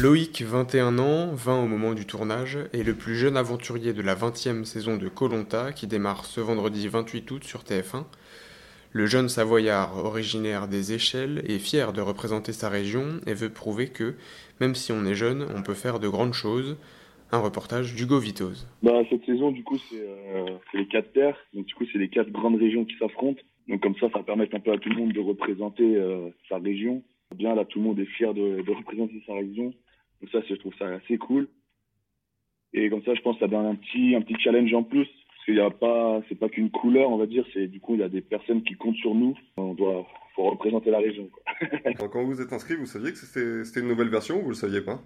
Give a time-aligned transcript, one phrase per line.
[0.00, 4.14] Loïc, 21 ans, 20 au moment du tournage, est le plus jeune aventurier de la
[4.14, 8.06] 20e saison de Colonta qui démarre ce vendredi 28 août sur TF1.
[8.92, 13.88] Le jeune Savoyard, originaire des Échelles, est fier de représenter sa région et veut prouver
[13.88, 14.14] que,
[14.58, 16.78] même si on est jeune, on peut faire de grandes choses.
[17.30, 18.66] Un reportage d'Hugo Vitoz.
[18.82, 21.36] Bah, cette saison, du coup, c'est euh, les quatre terres.
[21.52, 23.42] Donc, c'est les quatre grandes régions qui s'affrontent.
[23.82, 27.02] Comme ça, ça permet un peu à tout le monde de représenter euh, sa région.
[27.34, 29.72] Bien, là, tout le monde est fier de, de représenter sa région.
[30.20, 31.48] Donc, ça, je trouve ça assez cool.
[32.72, 35.06] Et comme ça, je pense que ça donne un petit, un petit challenge en plus.
[35.06, 37.44] Parce qu'il n'y a pas, c'est pas qu'une couleur, on va dire.
[37.52, 39.36] C'est, du coup, il y a des personnes qui comptent sur nous.
[39.56, 41.28] On doit, faut représenter la région.
[41.28, 42.08] Quoi.
[42.08, 44.54] Quand vous êtes inscrit, vous saviez que c'était, c'était une nouvelle version ou vous le
[44.54, 45.00] saviez pas?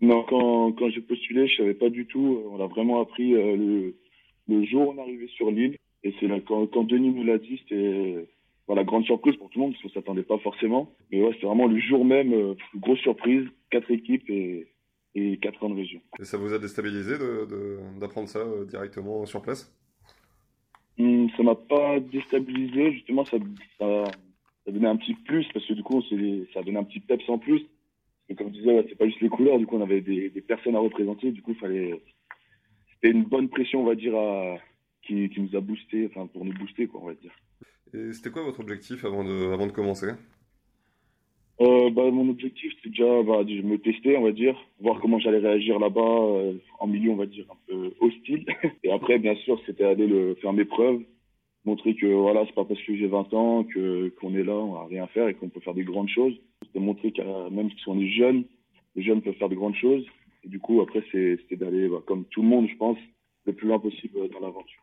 [0.00, 2.42] Non, quand, quand j'ai postulé, je savais pas du tout.
[2.50, 3.94] On a vraiment appris euh, le,
[4.48, 5.76] le jour où on est arrivé sur l'île.
[6.02, 8.26] Et c'est là, quand, quand Denis nous l'a dit, c'était
[8.66, 10.94] voilà, grande surprise pour tout le monde, parce qu'on s'attendait pas forcément.
[11.10, 14.68] Mais ouais, c'était vraiment le jour même, euh, grosse surprise, quatre équipes et,
[15.14, 16.00] et quatre grandes régions.
[16.20, 19.76] Et ça vous a déstabilisé de, de, d'apprendre ça euh, directement sur place?
[20.98, 23.38] Hum, ça m'a pas déstabilisé, justement, ça,
[23.78, 24.04] ça,
[24.64, 26.02] ça donnait un petit plus, parce que du coup,
[26.52, 27.62] ça donnait un petit peps en plus.
[28.28, 30.30] Et comme je disais, ouais, c'est pas juste les couleurs, du coup, on avait des,
[30.30, 32.00] des personnes à représenter, du coup, fallait,
[32.94, 34.56] c'était une bonne pression, on va dire, à,
[35.02, 37.32] qui, qui nous a boosté, enfin, pour nous booster, quoi, on va dire.
[37.94, 40.12] Et c'était quoi votre objectif avant de, avant de commencer?
[41.60, 45.18] Euh, bah, mon objectif, c'est déjà bah, de me tester, on va dire, voir comment
[45.18, 48.46] j'allais réagir là-bas, euh, en milieu, on va dire, un peu hostile.
[48.82, 51.02] Et après, bien sûr, c'était aller le, faire mes preuves,
[51.64, 54.72] montrer que voilà, c'est pas parce que j'ai 20 ans que qu'on est là, on
[54.72, 56.34] va rien faire et qu'on peut faire des grandes choses.
[56.64, 58.44] C'était montrer que même si on est jeune,
[58.96, 60.04] les jeunes peuvent faire de grandes choses.
[60.44, 62.98] Et du coup, après, c'était d'aller, bah, comme tout le monde, je pense,
[63.46, 64.82] le plus loin possible dans l'aventure.